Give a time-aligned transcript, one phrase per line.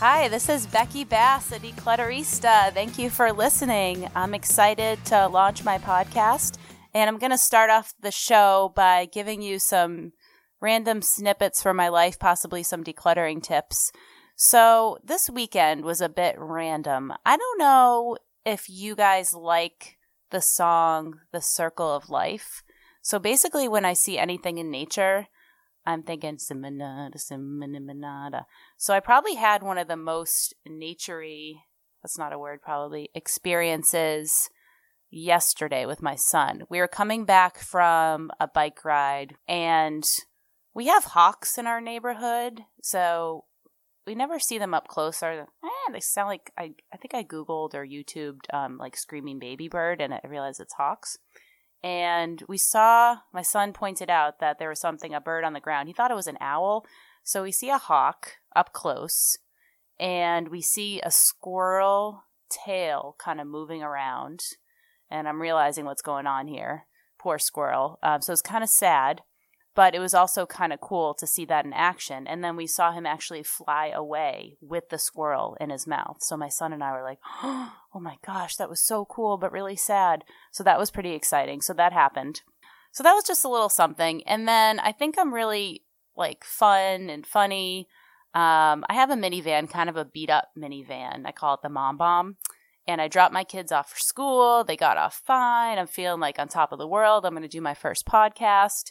[0.00, 2.72] Hi, this is Becky Bass, a declutterista.
[2.72, 4.08] Thank you for listening.
[4.14, 6.56] I'm excited to launch my podcast,
[6.94, 10.12] and I'm going to start off the show by giving you some
[10.60, 13.90] random snippets from my life, possibly some decluttering tips.
[14.36, 17.12] So, this weekend was a bit random.
[17.26, 19.98] I don't know if you guys like
[20.30, 22.62] the song The Circle of Life.
[23.02, 25.26] So, basically, when I see anything in nature,
[25.88, 28.42] I'm thinking Simonada, Simonada.
[28.76, 31.60] So I probably had one of the most naturey,
[32.02, 34.50] that's not a word probably, experiences
[35.10, 36.64] yesterday with my son.
[36.68, 40.04] We were coming back from a bike ride and
[40.74, 42.60] we have hawks in our neighborhood.
[42.82, 43.46] So
[44.06, 45.22] we never see them up close.
[45.22, 45.46] Or eh,
[45.90, 50.02] they sound like I, I think I Googled or YouTubed um, like screaming baby bird
[50.02, 51.16] and I realized it's hawks
[51.82, 55.60] and we saw my son pointed out that there was something a bird on the
[55.60, 55.88] ground.
[55.88, 56.84] He thought it was an owl.
[57.22, 59.38] So we see a hawk up close
[60.00, 64.40] and we see a squirrel tail kind of moving around
[65.10, 66.86] and i'm realizing what's going on here.
[67.18, 67.98] Poor squirrel.
[68.02, 69.22] Um, so it's kind of sad
[69.78, 72.26] but it was also kind of cool to see that in action.
[72.26, 76.16] And then we saw him actually fly away with the squirrel in his mouth.
[76.18, 79.52] So my son and I were like, oh my gosh, that was so cool, but
[79.52, 80.24] really sad.
[80.50, 81.60] So that was pretty exciting.
[81.60, 82.40] So that happened.
[82.90, 84.26] So that was just a little something.
[84.26, 85.84] And then I think I'm really
[86.16, 87.86] like fun and funny.
[88.34, 91.24] Um, I have a minivan, kind of a beat up minivan.
[91.24, 92.36] I call it the Mom Bomb.
[92.88, 94.64] And I dropped my kids off for school.
[94.64, 95.78] They got off fine.
[95.78, 97.24] I'm feeling like on top of the world.
[97.24, 98.90] I'm going to do my first podcast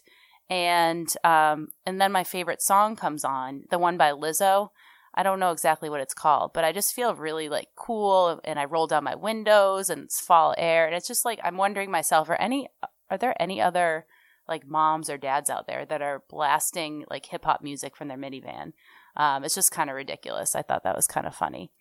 [0.50, 4.70] and um, and then my favorite song comes on, the one by Lizzo.
[5.14, 8.60] I don't know exactly what it's called, but I just feel really like cool, and
[8.60, 11.92] I roll down my windows, and it's fall air, and it's just like I'm wondering
[11.92, 12.70] myself, are any
[13.10, 14.06] are there any other
[14.48, 18.18] like moms or dads out there that are blasting like hip hop music from their
[18.18, 18.74] minivan?
[19.18, 20.56] Um, it's just kind of ridiculous.
[20.56, 21.72] I thought that was kind of funny.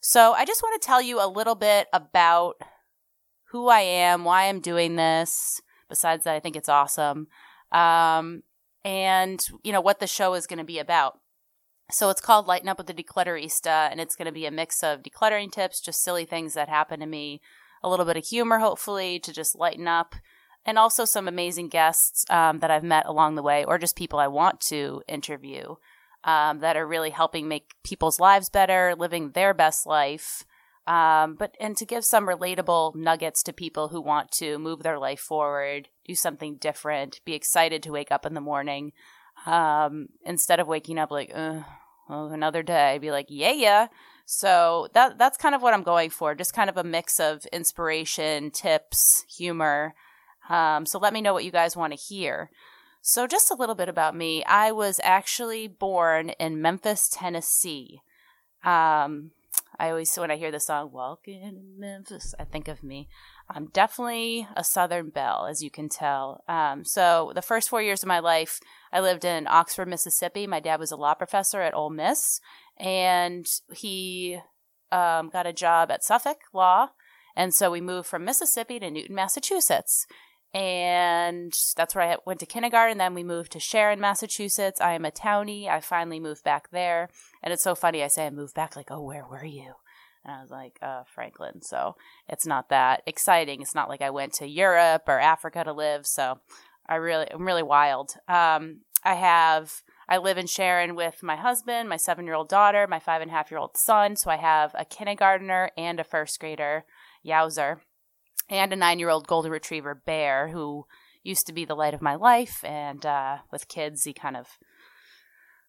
[0.00, 2.54] So I just want to tell you a little bit about
[3.50, 5.60] who I am, why I'm doing this.
[5.88, 7.26] Besides that, I think it's awesome
[7.74, 8.42] um,
[8.84, 11.18] and you know what the show is going to be about.
[11.90, 14.82] So it's called Lighten Up with the Declutterista, and it's going to be a mix
[14.82, 17.42] of decluttering tips, just silly things that happen to me,
[17.82, 20.14] a little bit of humor, hopefully, to just lighten up,
[20.64, 24.18] and also some amazing guests um, that I've met along the way, or just people
[24.18, 25.74] I want to interview
[26.24, 30.44] um, that are really helping make people's lives better, living their best life.
[30.86, 34.98] Um, but and to give some relatable nuggets to people who want to move their
[34.98, 38.92] life forward, do something different, be excited to wake up in the morning,
[39.46, 41.64] um, instead of waking up like, oh,
[42.08, 43.86] another day, be like, yeah, yeah.
[44.26, 47.46] So that that's kind of what I'm going for, just kind of a mix of
[47.46, 49.94] inspiration, tips, humor.
[50.50, 52.50] Um, so let me know what you guys want to hear.
[53.00, 54.44] So just a little bit about me.
[54.44, 58.00] I was actually born in Memphis, Tennessee.
[58.64, 59.32] Um,
[59.78, 63.08] I always, when I hear the song "Walking in Memphis," I think of me.
[63.48, 66.42] I'm definitely a Southern belle, as you can tell.
[66.48, 68.60] Um, so the first four years of my life,
[68.92, 70.46] I lived in Oxford, Mississippi.
[70.46, 72.40] My dad was a law professor at Ole Miss,
[72.76, 74.40] and he
[74.92, 76.90] um, got a job at Suffolk Law,
[77.36, 80.06] and so we moved from Mississippi to Newton, Massachusetts
[80.54, 82.98] and that's where I went to kindergarten.
[82.98, 84.80] Then we moved to Sharon, Massachusetts.
[84.80, 85.68] I am a townie.
[85.68, 87.08] I finally moved back there,
[87.42, 88.04] and it's so funny.
[88.04, 89.74] I say I moved back, like, oh, where were you?
[90.24, 91.60] And I was like, uh, Franklin.
[91.60, 91.96] So
[92.28, 93.60] it's not that exciting.
[93.60, 96.06] It's not like I went to Europe or Africa to live.
[96.06, 96.38] So
[96.88, 98.14] I really, I'm really wild.
[98.28, 102.86] Um, I have, I live in Sharon with my husband, my seven year old daughter,
[102.86, 104.16] my five and a half year old son.
[104.16, 106.84] So I have a kindergartner and a first grader,
[107.26, 107.80] Yowzer
[108.48, 110.86] and a nine year old golden retriever bear who
[111.22, 114.58] used to be the light of my life and uh, with kids he kind of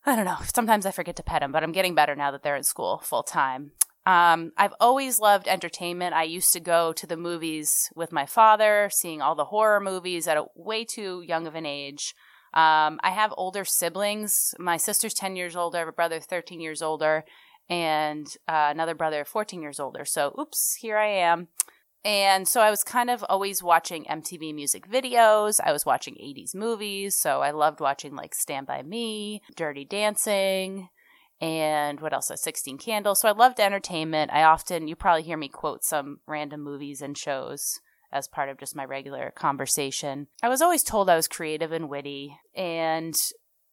[0.05, 2.43] i don't know sometimes i forget to pet him but i'm getting better now that
[2.43, 3.71] they're in school full time
[4.05, 6.13] um, i've always loved entertainment.
[6.13, 10.27] I used to go to the movies with my father seeing all the horror movies
[10.27, 12.13] at a way too young of an age.
[12.53, 14.53] Um, i have older siblings.
[14.59, 17.25] My sister's 10 years older i have a brother 13 years older
[17.67, 20.05] and uh, another brother 14 years older.
[20.05, 21.47] So oops here i am
[22.05, 25.59] and so I was kind of always watching MTV music videos.
[25.61, 27.15] I was watching 80s movies.
[27.15, 30.89] So I loved watching like Stand By Me, Dirty Dancing,
[31.41, 32.31] and what else?
[32.33, 33.21] 16 Candles.
[33.21, 34.31] So I loved entertainment.
[34.31, 37.79] I often, you probably hear me quote some random movies and shows
[38.11, 40.27] as part of just my regular conversation.
[40.43, 42.37] I was always told I was creative and witty.
[42.55, 43.15] And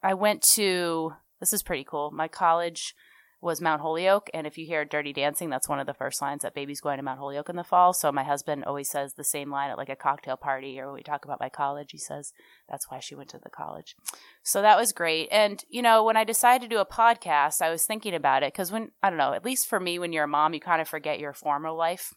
[0.02, 2.94] I went to, this is pretty cool, my college
[3.42, 4.30] was Mount Holyoke.
[4.32, 6.98] And if you hear Dirty Dancing, that's one of the first lines that baby's going
[6.98, 7.92] to Mount Holyoke in the fall.
[7.92, 10.94] So my husband always says the same line at like a cocktail party or when
[10.94, 12.32] we talk about my college, he says
[12.68, 13.96] that's why she went to the college.
[14.44, 15.28] So that was great.
[15.32, 18.52] And, you know, when I decided to do a podcast, I was thinking about it
[18.52, 20.80] because when, I don't know, at least for me, when you're a mom, you kind
[20.80, 22.14] of forget your former life,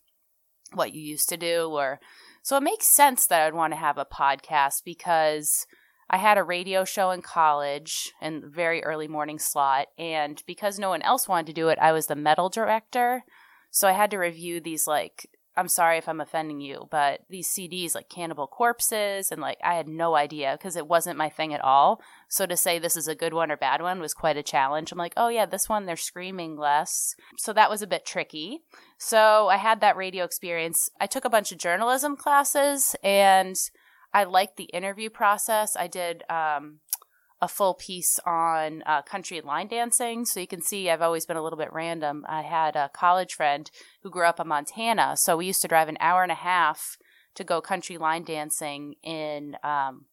[0.74, 1.70] what you used to do.
[1.72, 2.00] Or
[2.44, 5.66] so it makes sense that I'd want to have a podcast because
[6.10, 10.90] I had a radio show in college in very early morning slot, and because no
[10.90, 13.24] one else wanted to do it, I was the metal director.
[13.72, 17.48] So I had to review these like I'm sorry if I'm offending you, but these
[17.48, 21.54] CDs like Cannibal Corpses and like I had no idea because it wasn't my thing
[21.54, 22.02] at all.
[22.28, 24.92] So to say this is a good one or bad one was quite a challenge.
[24.92, 27.16] I'm like, oh yeah, this one they're screaming less.
[27.38, 28.64] So that was a bit tricky.
[28.98, 30.90] So I had that radio experience.
[31.00, 33.58] I took a bunch of journalism classes and
[34.16, 35.76] I liked the interview process.
[35.76, 36.80] I did um,
[37.42, 40.24] a full piece on uh, country line dancing.
[40.24, 42.26] So you can see I've always been a little bit random.
[42.30, 43.70] I had a college friend
[44.04, 45.18] who grew up in Montana.
[45.18, 46.98] So we used to drive an hour and a half
[47.36, 50.06] to go country line dancing in um,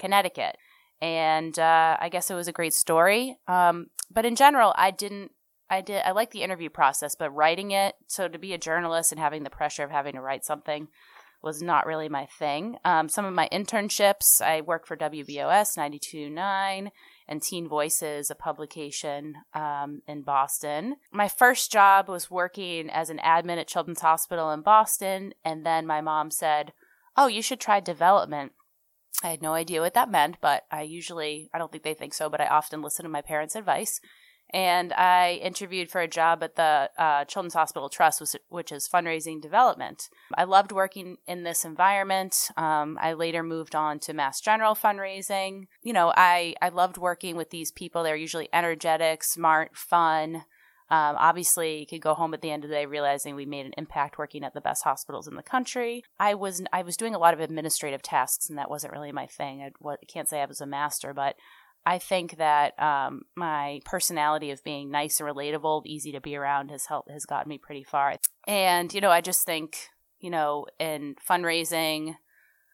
[0.00, 0.56] Connecticut.
[1.00, 3.38] And uh, I guess it was a great story.
[3.46, 5.30] Um, but in general, I didn't.
[5.70, 6.02] I did.
[6.04, 7.94] I like the interview process, but writing it.
[8.08, 10.88] So to be a journalist and having the pressure of having to write something
[11.44, 12.78] was not really my thing.
[12.84, 16.90] Um, some of my internships, I worked for WVOS 92.9
[17.28, 20.96] and Teen Voices, a publication um, in Boston.
[21.12, 25.86] My first job was working as an admin at Children's Hospital in Boston, and then
[25.86, 26.72] my mom said,
[27.16, 28.52] Oh, you should try development.
[29.22, 32.12] I had no idea what that meant, but I usually, I don't think they think
[32.14, 34.00] so, but I often listen to my parents' advice
[34.54, 39.42] and I interviewed for a job at the uh, Children's Hospital Trust, which is fundraising
[39.42, 40.08] development.
[40.36, 42.50] I loved working in this environment.
[42.56, 45.66] Um, I later moved on to Mass General fundraising.
[45.82, 48.04] You know, I, I loved working with these people.
[48.04, 50.44] They're usually energetic, smart, fun.
[50.88, 53.66] Um, obviously, you could go home at the end of the day realizing we made
[53.66, 56.04] an impact working at the best hospitals in the country.
[56.20, 59.26] I was I was doing a lot of administrative tasks, and that wasn't really my
[59.26, 59.62] thing.
[59.62, 61.34] I, I can't say I was a master, but
[61.86, 66.70] I think that um, my personality of being nice and relatable, easy to be around,
[66.70, 68.16] has helped has gotten me pretty far.
[68.46, 69.76] And you know, I just think
[70.24, 72.14] you know, in fundraising,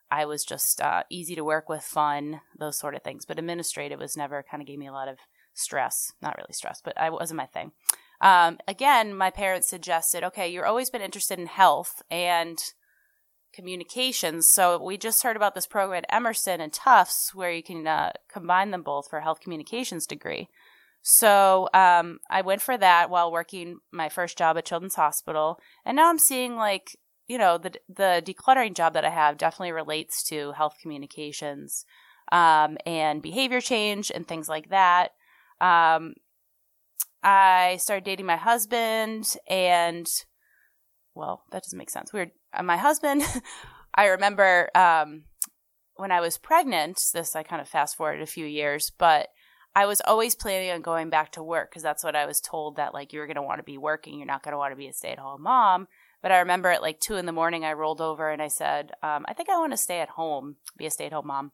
[0.08, 3.26] I was just uh, easy to work with, fun, those sort of things.
[3.26, 5.18] But administrative was never kind of gave me a lot of
[5.52, 6.12] stress.
[6.22, 7.72] Not really stress, but I wasn't my thing.
[8.20, 12.56] Um, again, my parents suggested, okay, you've always been interested in health and
[13.52, 14.48] communications.
[14.50, 18.12] So we just heard about this program at Emerson and Tufts where you can uh,
[18.32, 20.48] combine them both for a health communications degree.
[21.02, 25.96] So um, I went for that while working my first job at Children's Hospital, and
[25.96, 30.22] now I'm seeing like you know the the decluttering job that I have definitely relates
[30.24, 31.86] to health communications
[32.32, 35.12] um, and behavior change and things like that.
[35.60, 36.14] Um,
[37.22, 40.06] I started dating my husband, and
[41.14, 42.12] well, that doesn't make sense.
[42.12, 42.32] We were
[42.62, 43.22] my husband,
[43.94, 45.24] I remember um,
[45.96, 49.28] when I was pregnant, this I kind of fast forwarded a few years, but
[49.74, 52.76] I was always planning on going back to work because that's what I was told
[52.76, 54.18] that like you're going to want to be working.
[54.18, 55.86] You're not going to want to be a stay at home mom.
[56.22, 58.92] But I remember at like two in the morning, I rolled over and I said,
[59.02, 61.52] um, I think I want to stay at home, be a stay at home mom.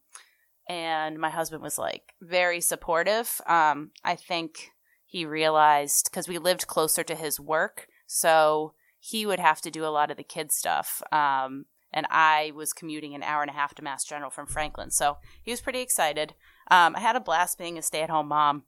[0.69, 3.41] And my husband was like very supportive.
[3.47, 4.73] Um, I think
[5.05, 7.87] he realized because we lived closer to his work.
[8.07, 8.75] So
[9.07, 11.01] he would have to do a lot of the kid stuff.
[11.13, 14.91] Um, and I was commuting an hour and a half to Mass General from Franklin.
[14.91, 16.35] So he was pretty excited.
[16.71, 18.65] Um, I had a blast being a stay at home mom.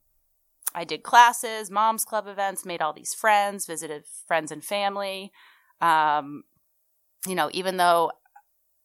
[0.73, 5.33] I did classes, mom's club events, made all these friends, visited friends and family.
[5.81, 6.43] Um,
[7.27, 8.11] you know, even though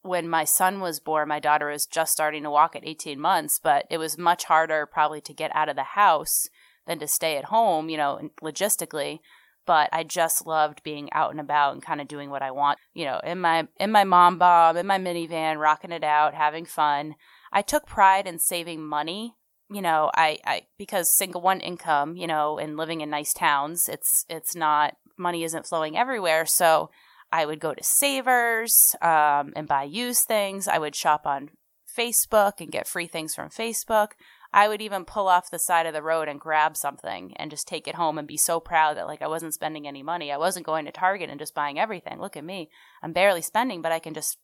[0.02, 3.60] when my son was born, my daughter was just starting to walk at 18 months,
[3.62, 6.48] but it was much harder probably to get out of the house
[6.86, 9.20] than to stay at home, you know, logistically
[9.66, 12.78] but I just loved being out and about and kind of doing what I want,
[12.92, 16.64] you know, in my in my mom bomb, in my minivan, rocking it out, having
[16.64, 17.14] fun.
[17.52, 19.36] I took pride in saving money.
[19.70, 23.88] You know, I, I because single one income, you know, and living in nice towns,
[23.88, 26.46] it's it's not money isn't flowing everywhere.
[26.46, 26.90] So
[27.32, 30.68] I would go to Savers um, and buy used things.
[30.68, 31.50] I would shop on
[31.96, 34.08] Facebook and get free things from Facebook.
[34.54, 37.66] I would even pull off the side of the road and grab something and just
[37.66, 40.30] take it home and be so proud that like I wasn't spending any money.
[40.30, 42.20] I wasn't going to Target and just buying everything.
[42.20, 42.70] Look at me.
[43.02, 44.38] I'm barely spending, but I can just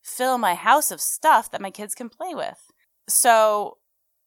[0.00, 2.70] fill my house of stuff that my kids can play with.
[3.08, 3.78] So,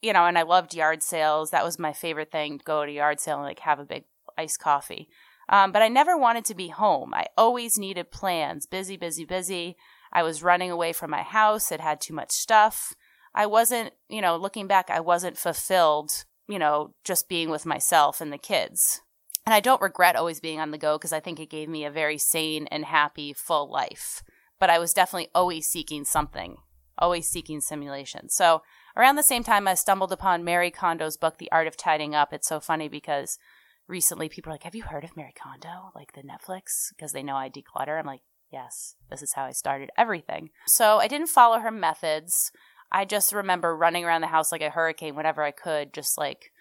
[0.01, 1.51] you know, and I loved yard sales.
[1.51, 4.03] That was my favorite thing, go to yard sale and like have a big
[4.37, 5.07] iced coffee.
[5.47, 7.13] Um, but I never wanted to be home.
[7.13, 8.65] I always needed plans.
[8.65, 9.77] Busy, busy, busy.
[10.11, 11.71] I was running away from my house.
[11.71, 12.93] It had too much stuff.
[13.39, 18.19] I wasn't, you know, looking back, I wasn't fulfilled, you know, just being with myself
[18.19, 18.99] and the kids.
[19.45, 21.85] And I don't regret always being on the go because I think it gave me
[21.85, 24.23] a very sane and happy, full life.
[24.59, 26.57] But I was definitely always seeking something,
[26.97, 28.27] always seeking simulation.
[28.27, 28.61] So
[28.97, 32.33] around the same time, I stumbled upon Mary Kondo's book, The Art of Tidying Up.
[32.33, 33.39] It's so funny because
[33.87, 35.91] recently people are like, Have you heard of Mary Kondo?
[35.95, 36.89] Like the Netflix?
[36.89, 37.97] Because they know I declutter.
[37.97, 40.49] I'm like, Yes, this is how I started everything.
[40.67, 42.51] So I didn't follow her methods.
[42.91, 46.51] I just remember running around the house like a hurricane whenever I could, just like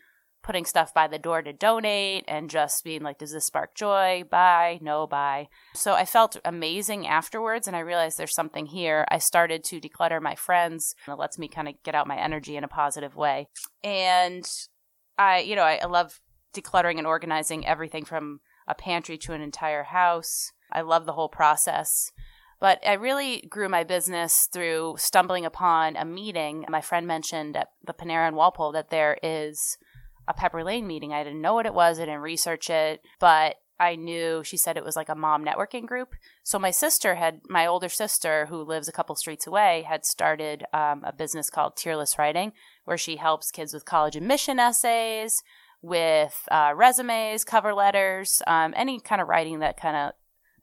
[0.42, 4.24] putting stuff by the door to donate and just being like, does this spark joy?
[4.30, 5.48] Bye, no, bye.
[5.74, 9.04] So I felt amazing afterwards and I realized there's something here.
[9.10, 12.16] I started to declutter my friends and it lets me kind of get out my
[12.16, 13.48] energy in a positive way.
[13.82, 14.48] And
[15.18, 16.20] I, you know, I, I love
[16.54, 20.52] decluttering and organizing everything from a pantry to an entire house.
[20.72, 22.12] I love the whole process.
[22.60, 26.64] But I really grew my business through stumbling upon a meeting.
[26.68, 29.78] My friend mentioned at the Panera in Walpole that there is
[30.26, 31.12] a Pepper Lane meeting.
[31.12, 34.76] I didn't know what it was, I didn't research it, but I knew she said
[34.76, 36.14] it was like a mom networking group.
[36.42, 40.64] So my sister had, my older sister, who lives a couple streets away, had started
[40.72, 42.52] um, a business called Tearless Writing,
[42.84, 45.42] where she helps kids with college admission essays,
[45.80, 50.12] with uh, resumes, cover letters, um, any kind of writing that kind of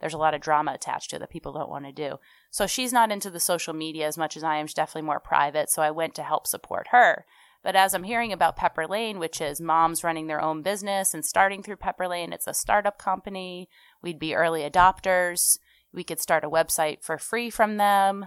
[0.05, 2.17] there's a lot of drama attached to it that people don't want to do.
[2.51, 4.67] So she's not into the social media as much as I am.
[4.67, 5.71] She's definitely more private.
[5.71, 7.25] So I went to help support her.
[7.63, 11.25] But as I'm hearing about Pepper Lane, which is moms running their own business and
[11.25, 13.67] starting through Pepper Lane, it's a startup company.
[14.03, 15.57] We'd be early adopters.
[15.91, 18.25] We could start a website for free from them.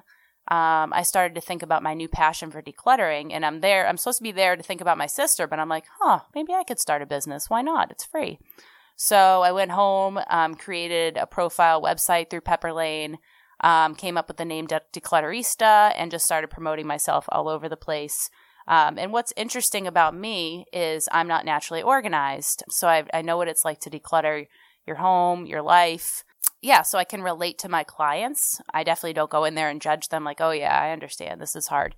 [0.51, 3.87] Um, I started to think about my new passion for decluttering, and I'm there.
[3.87, 6.55] I'm supposed to be there to think about my sister, but I'm like, huh, maybe
[6.55, 7.49] I could start a business.
[7.49, 7.93] Why not?
[7.93, 8.41] It's free.
[9.01, 13.19] So I went home, um, created a profile website through Pepper Lane,
[13.61, 17.69] um, came up with the name De- Declutterista, and just started promoting myself all over
[17.69, 18.29] the place.
[18.67, 22.65] Um, and what's interesting about me is I'm not naturally organized.
[22.71, 24.49] So I, I know what it's like to declutter
[24.85, 26.25] your home, your life.
[26.61, 28.61] Yeah, so I can relate to my clients.
[28.75, 31.41] I definitely don't go in there and judge them like, oh, yeah, I understand.
[31.41, 31.95] This is hard.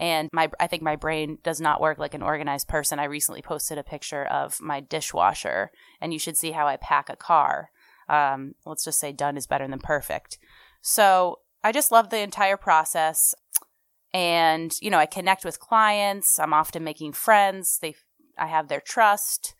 [0.00, 2.98] And my, I think my brain does not work like an organized person.
[2.98, 5.70] I recently posted a picture of my dishwasher,
[6.00, 7.70] and you should see how I pack a car.
[8.08, 10.38] Um, let's just say done is better than perfect.
[10.82, 13.34] So I just love the entire process.
[14.12, 16.38] And you know i connect with clients.
[16.38, 17.78] I'm often making friends.
[17.80, 17.94] They
[18.38, 19.54] i have their trust.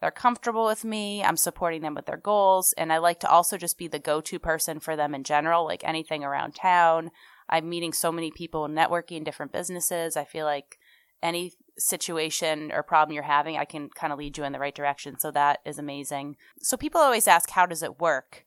[0.00, 1.24] They're comfortable with me.
[1.24, 2.72] I'm supporting them with their goals.
[2.78, 5.82] And i like to also just be the go-to person for them in general like
[5.84, 7.10] anything around town
[7.48, 10.78] i'm meeting so many people networking different businesses i feel like
[11.22, 14.74] any situation or problem you're having i can kind of lead you in the right
[14.74, 18.44] direction so that is amazing so people always ask how does it work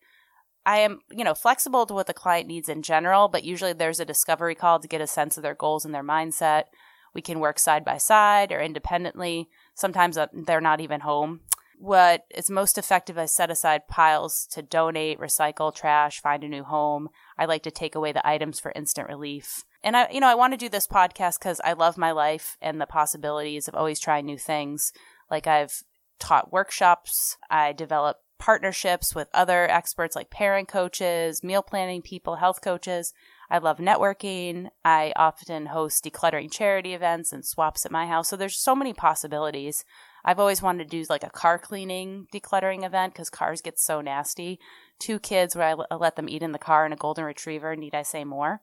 [0.66, 4.00] I am, you know, flexible to what the client needs in general, but usually there's
[4.00, 6.66] a discovery call to get a sense of their goals and their mindset.
[7.14, 9.50] We can work side by side or independently.
[9.74, 11.42] Sometimes uh, they're not even home.
[11.82, 16.64] What is most effective is set aside piles to donate, recycle, trash, find a new
[16.64, 17.10] home.
[17.40, 19.64] I like to take away the items for instant relief.
[19.84, 22.56] And I, you know, I want to do this podcast because I love my life
[22.62, 24.94] and the possibilities of always trying new things.
[25.32, 25.82] Like I've
[26.20, 32.62] taught workshops, I develop partnerships with other experts like parent coaches, meal planning people, health
[32.62, 33.12] coaches.
[33.50, 34.70] I love networking.
[34.86, 38.30] I often host decluttering charity events and swaps at my house.
[38.30, 39.84] So there's so many possibilities.
[40.24, 44.02] I've always wanted to do like a car cleaning decluttering event because cars get so
[44.02, 44.60] nasty.
[45.00, 47.76] Two kids where I let them eat in the car and a golden retriever.
[47.76, 48.62] Need I say more?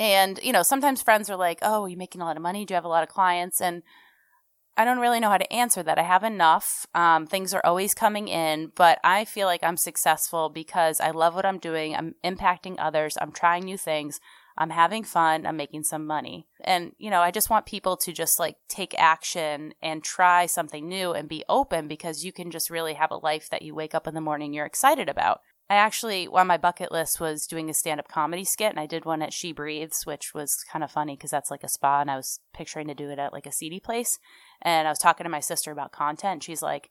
[0.00, 2.64] And, you know, sometimes friends are like, oh, are you making a lot of money?
[2.64, 3.60] Do you have a lot of clients?
[3.60, 3.82] And
[4.76, 5.98] I don't really know how to answer that.
[5.98, 6.86] I have enough.
[6.94, 11.34] Um, things are always coming in, but I feel like I'm successful because I love
[11.34, 11.96] what I'm doing.
[11.96, 13.18] I'm impacting others.
[13.20, 14.20] I'm trying new things.
[14.58, 15.46] I'm having fun.
[15.46, 16.48] I'm making some money.
[16.62, 20.88] And, you know, I just want people to just like take action and try something
[20.88, 23.94] new and be open because you can just really have a life that you wake
[23.94, 25.40] up in the morning you're excited about.
[25.70, 28.86] I actually, on my bucket list was doing a stand up comedy skit, and I
[28.86, 32.00] did one at She Breathes, which was kind of funny because that's like a spa,
[32.00, 34.18] and I was picturing to do it at like a seedy place.
[34.62, 36.42] And I was talking to my sister about content.
[36.42, 36.90] she's like,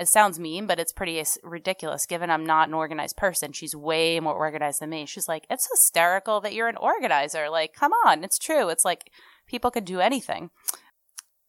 [0.00, 3.52] it sounds mean, but it's pretty ridiculous given I'm not an organized person.
[3.52, 5.04] She's way more organized than me.
[5.04, 7.50] She's like, it's hysterical that you're an organizer.
[7.50, 8.70] Like, come on, it's true.
[8.70, 9.10] It's like
[9.46, 10.50] people can do anything.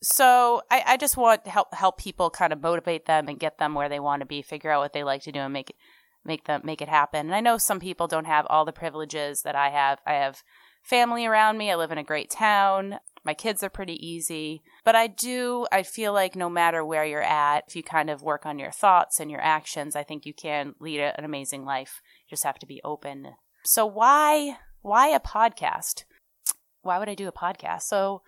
[0.03, 3.57] So I, I just want to help help people kind of motivate them and get
[3.57, 5.69] them where they want to be, figure out what they like to do and make
[5.69, 5.77] it
[6.25, 7.27] make them make it happen.
[7.27, 9.99] And I know some people don't have all the privileges that I have.
[10.05, 10.43] I have
[10.83, 11.71] family around me.
[11.71, 12.99] I live in a great town.
[13.23, 14.63] My kids are pretty easy.
[14.83, 18.23] But I do, I feel like no matter where you're at, if you kind of
[18.23, 22.01] work on your thoughts and your actions, I think you can lead an amazing life.
[22.25, 23.33] You just have to be open.
[23.63, 26.05] So why, why a podcast?
[26.81, 27.83] Why would I do a podcast?
[27.83, 28.23] So,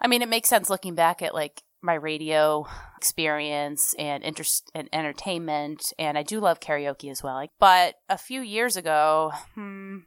[0.00, 2.66] I mean, it makes sense looking back at like my radio
[2.96, 7.46] experience and interest and entertainment, and I do love karaoke as well.
[7.60, 9.98] But a few years ago, hmm,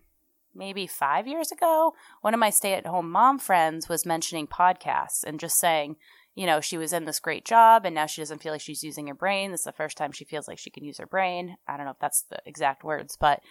[0.57, 5.23] maybe five years ago, one of my stay at home mom friends was mentioning podcasts
[5.23, 5.95] and just saying,
[6.35, 8.83] you know, she was in this great job and now she doesn't feel like she's
[8.83, 9.51] using her brain.
[9.51, 11.57] This is the first time she feels like she can use her brain.
[11.67, 13.41] I don't know if that's the exact words, but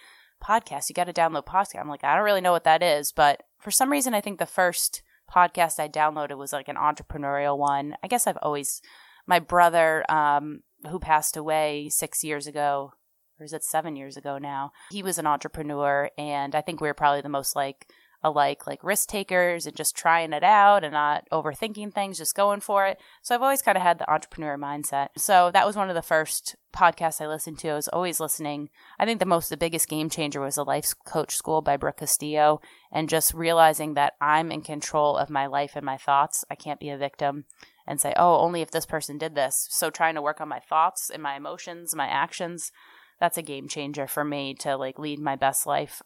[0.43, 1.79] podcast, you got to download podcast.
[1.79, 4.39] I'm like, I don't really know what that is, but for some reason, I think
[4.39, 5.01] the first
[5.33, 7.95] podcast I downloaded was like an entrepreneurial one.
[8.03, 8.81] I guess I've always,
[9.25, 12.93] my brother, um, who passed away six years ago,
[13.39, 14.71] or is it seven years ago now?
[14.91, 17.87] He was an entrepreneur, and I think we were probably the most like
[18.23, 22.59] alike, like risk takers and just trying it out and not overthinking things, just going
[22.59, 22.99] for it.
[23.21, 25.09] So I've always kind of had the entrepreneur mindset.
[25.17, 27.69] So that was one of the first podcasts I listened to.
[27.69, 28.69] I was always listening.
[28.99, 31.97] I think the most, the biggest game changer was the Life Coach School by Brooke
[31.97, 36.43] Castillo and just realizing that I'm in control of my life and my thoughts.
[36.49, 37.45] I can't be a victim
[37.85, 39.67] and say, oh, only if this person did this.
[39.69, 42.71] So trying to work on my thoughts and my emotions, my actions
[43.19, 46.01] that's a game changer for me to like lead my best life.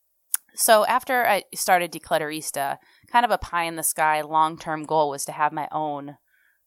[0.53, 2.77] So after I started Declutterista,
[3.11, 6.17] kind of a pie in the sky long term goal was to have my own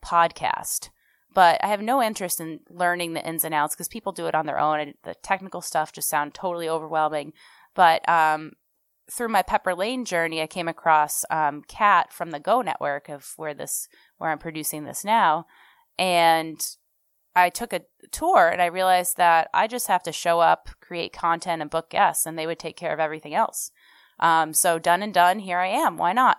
[0.05, 0.91] podcast.
[1.35, 4.35] But I have no interest in learning the ins and outs because people do it
[4.37, 4.79] on their own.
[4.81, 7.33] And the technical stuff just sound totally overwhelming.
[7.75, 8.53] But um,
[9.11, 13.33] through my Pepper Lane journey, I came across um, Kat from the Go Network of
[13.37, 15.47] where this where I'm producing this now,
[15.99, 16.61] and
[17.37, 21.13] I took a tour and I realized that I just have to show up, create
[21.13, 23.71] content, and book guests, and they would take care of everything else.
[24.21, 25.41] Um, so done and done.
[25.41, 25.97] Here I am.
[25.97, 26.39] Why not?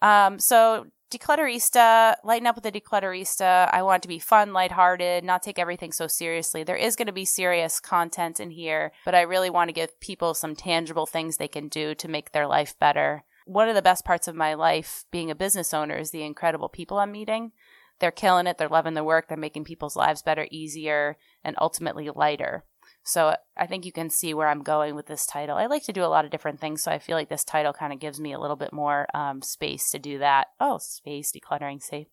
[0.00, 3.68] Um, so Declutterista, lighten up with the Declutterista.
[3.72, 6.64] I want to be fun, lighthearted, not take everything so seriously.
[6.64, 10.00] There is going to be serious content in here, but I really want to give
[10.00, 13.24] people some tangible things they can do to make their life better.
[13.46, 16.68] One of the best parts of my life being a business owner is the incredible
[16.68, 17.52] people I'm meeting.
[18.00, 18.58] They're killing it.
[18.58, 19.28] They're loving the work.
[19.28, 22.64] They're making people's lives better, easier, and ultimately lighter.
[23.02, 25.56] So I think you can see where I'm going with this title.
[25.56, 27.72] I like to do a lot of different things, so I feel like this title
[27.72, 30.48] kind of gives me a little bit more um, space to do that.
[30.58, 32.08] Oh, space decluttering, see.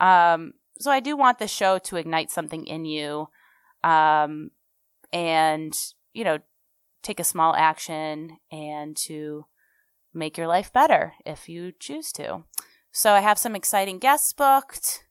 [0.00, 3.28] Um, so I do want the show to ignite something in you,
[3.84, 4.50] um,
[5.12, 5.76] and
[6.12, 6.38] you know,
[7.02, 9.46] take a small action and to
[10.12, 12.44] make your life better if you choose to.
[12.90, 15.04] So I have some exciting guests booked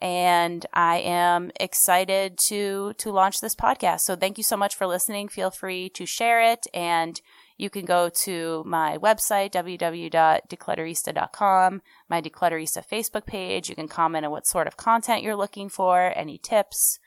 [0.00, 4.00] and I am excited to to launch this podcast.
[4.00, 5.28] So thank you so much for listening.
[5.28, 7.20] Feel free to share it and
[7.60, 13.68] you can go to my website www.declutterista.com, my Declutterista Facebook page.
[13.68, 16.98] You can comment on what sort of content you're looking for, any tips,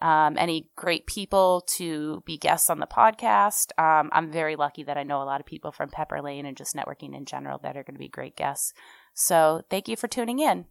[0.00, 3.78] um, any great people to be guests on the podcast.
[3.78, 6.56] Um, I'm very lucky that I know a lot of people from Pepper Lane and
[6.56, 8.72] just networking in general that are going to be great guests.
[9.12, 10.64] So thank you for tuning in.